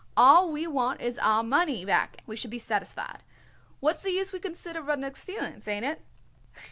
All 0.17 0.51
we 0.51 0.65
want 0.65 0.99
is 0.99 1.19
our 1.19 1.43
money 1.43 1.85
back 1.85 2.13
and 2.17 2.27
we 2.27 2.35
would 2.41 2.49
be 2.49 2.57
satisfied. 2.57 3.21
What 3.81 3.97
is 3.97 4.01
the 4.01 4.09
use 4.09 4.33
we 4.33 4.39
consider 4.39 4.81
Rudnik's 4.81 5.23
feelings. 5.23 5.67
Ain't 5.67 5.85
it?" 5.85 6.01